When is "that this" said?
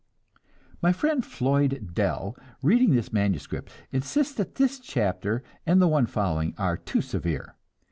4.33-4.79